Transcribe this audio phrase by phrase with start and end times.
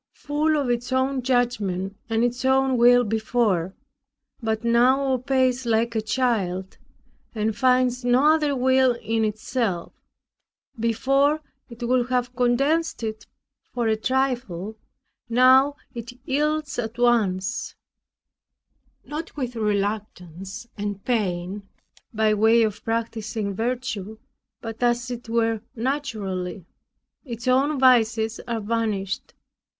[0.15, 3.75] Full of its own judgment and its own will before,
[4.41, 6.79] but now obeys like a child
[7.35, 9.93] and finds no other will in itself.
[10.79, 13.27] Before, it would have contested
[13.71, 14.75] for a trifle;
[15.29, 17.75] now it yields at once,
[19.05, 21.69] not with reluctance and pain
[22.11, 24.17] by way of practicing virtue,
[24.61, 26.65] but as it were naturally.
[27.23, 29.35] Its own vices are vanished.